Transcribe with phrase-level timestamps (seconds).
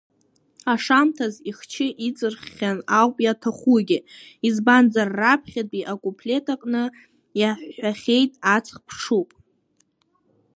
[0.73, 3.99] Ашамҭаз ихчы иҵырххьан ауп иаҭахугьы,
[4.47, 6.83] избанзар раԥхьатәи акуплет аҟны
[7.39, 9.29] иаҳҳәахьеит аҵх ԥҽуп.